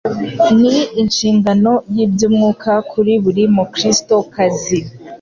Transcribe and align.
Ni 0.59 0.77
inshingano 1.01 1.71
y’iby’umwuka 1.95 2.71
kuri 2.91 3.11
buri 3.23 3.43
Mukristokazi 3.55 4.77